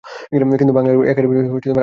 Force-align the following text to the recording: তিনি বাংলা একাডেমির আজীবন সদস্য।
তিনি 0.59 0.71
বাংলা 0.77 0.91
একাডেমির 1.11 1.37
আজীবন 1.37 1.53
সদস্য। 1.53 1.77